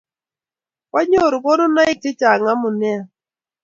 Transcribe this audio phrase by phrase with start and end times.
[0.89, 3.05] Kwanyoru konunoik chechang' nia amut